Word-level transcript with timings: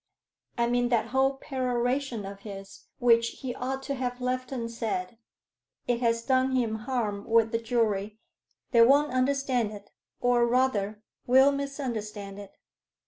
I 0.57 0.65
mean 0.65 0.89
that 0.89 1.09
whole 1.09 1.35
peroration 1.37 2.25
of 2.25 2.39
his, 2.39 2.85
which 2.97 3.27
he 3.43 3.53
ought 3.53 3.83
to 3.83 3.93
have 3.93 4.19
left 4.19 4.51
unsaid. 4.51 5.19
It 5.87 5.99
has 6.01 6.23
done 6.23 6.55
him 6.55 6.77
harm 6.89 7.23
with 7.29 7.51
the 7.51 7.59
jury 7.59 8.17
they 8.71 8.81
won't 8.81 9.11
understand 9.13 9.71
it, 9.71 9.91
or 10.19 10.47
rather 10.47 11.03
will 11.27 11.51
misunderstand 11.51 12.39
it. 12.39 12.57